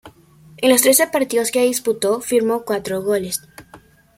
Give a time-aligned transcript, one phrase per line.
[0.57, 3.39] En los trece partidos que disputó, firmó cuatro goles.